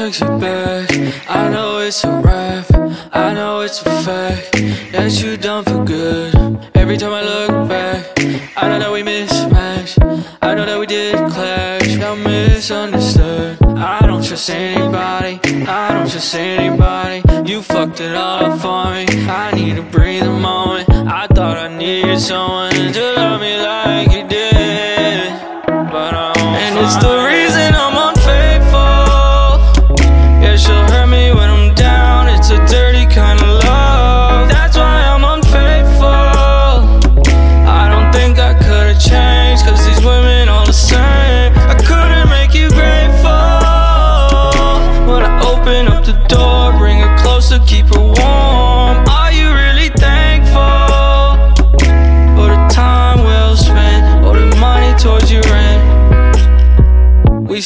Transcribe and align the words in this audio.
you 0.00 0.38
back. 0.38 0.90
I 1.28 1.50
know 1.50 1.78
it's 1.78 2.04
a 2.04 2.10
wrap, 2.22 2.64
I 3.12 3.34
know 3.34 3.60
it's 3.60 3.82
a 3.82 3.90
fact 4.02 4.52
that 4.92 5.22
you 5.22 5.36
done 5.36 5.62
for 5.64 5.84
good. 5.84 6.34
Every 6.74 6.96
time 6.96 7.12
I 7.12 7.22
look 7.22 7.68
back, 7.68 8.06
I 8.56 8.68
know 8.68 8.78
that 8.78 8.90
we 8.90 9.02
mismatched. 9.02 9.98
I 10.40 10.54
know 10.54 10.64
that 10.64 10.80
we 10.80 10.86
did 10.86 11.16
clash, 11.30 11.98
got 11.98 12.16
misunderstood. 12.16 13.62
I 13.62 14.06
don't 14.06 14.24
trust 14.24 14.48
anybody, 14.48 15.38
I 15.68 15.92
don't 15.92 16.10
trust 16.10 16.34
anybody. 16.34 17.22
You 17.46 17.60
fucked 17.60 18.00
it 18.00 18.16
all 18.16 18.44
up 18.44 18.58
for 18.58 18.84
me. 18.94 19.04
I 19.28 19.52
need 19.54 19.76
to 19.76 19.82
breathe 19.82 20.22
a 20.22 20.32
moment. 20.32 20.88
I 20.90 21.26
thought 21.26 21.58
I 21.58 21.68
needed 21.76 22.18
someone 22.20 22.72
to 22.72 23.12
love 23.16 23.40
me 23.42 23.58
like 23.58 24.10
you 24.12 24.26
did, 24.26 25.30
but 25.92 26.14
I 26.14 26.32
won't 26.38 26.56
And 26.64 26.78
it's 26.78 26.96
the 26.96 27.29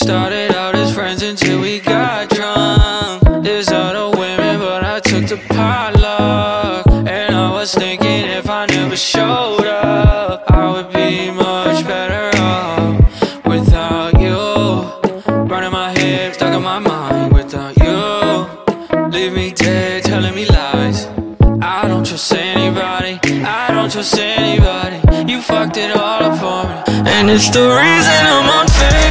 started 0.04 0.54
out 0.54 0.74
as 0.74 0.92
friends 0.94 1.22
until 1.22 1.62
we 1.62 1.80
got 1.80 2.28
drunk. 2.28 3.22
There's 3.42 3.70
other 3.70 4.10
women, 4.14 4.58
but 4.58 4.84
I 4.84 5.00
took 5.00 5.26
the 5.26 5.38
potluck. 5.48 6.86
And 7.08 7.34
I 7.34 7.50
was 7.50 7.72
thinking 7.74 8.26
if 8.38 8.50
I 8.50 8.66
never 8.66 8.96
showed 8.96 9.66
up, 9.66 10.44
I 10.50 10.70
would 10.72 10.92
be 10.92 11.30
much 11.30 11.86
better 11.86 12.36
off 12.36 13.46
without 13.46 14.12
you. 14.20 14.40
Burning 15.48 15.72
my 15.72 15.90
head, 15.98 16.34
stuck 16.34 16.52
in 16.52 16.62
my 16.62 16.78
mind 16.78 17.32
without 17.32 17.74
you. 17.78 19.08
Leave 19.08 19.32
me 19.32 19.52
dead, 19.52 20.04
telling 20.04 20.34
me 20.34 20.44
lies. 20.44 21.06
I 21.62 21.88
don't 21.88 22.06
trust 22.06 22.30
anybody, 22.34 23.14
I 23.42 23.68
don't 23.72 23.90
trust 23.90 24.18
anybody. 24.18 24.98
You 25.32 25.40
fucked 25.40 25.78
it 25.78 25.96
all 25.96 26.22
up 26.28 26.36
for 26.42 26.60
me, 26.68 26.76
and 27.08 27.30
it's 27.30 27.48
the 27.48 27.64
reason 27.80 28.20
I'm 28.36 28.60
unfaithful. 28.60 29.03